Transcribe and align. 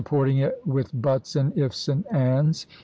porting 0.03 0.39
it 0.39 0.59
with" 0.65 0.89
buts," 0.99 1.35
and" 1.35 1.55
ifs," 1.59 1.87
and" 1.87 2.03
ands." 2.11 2.65